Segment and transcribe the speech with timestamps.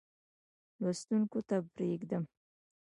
[0.81, 2.23] لوستونکو ته پرېږدم.